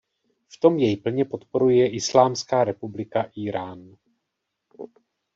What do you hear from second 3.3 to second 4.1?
Írán.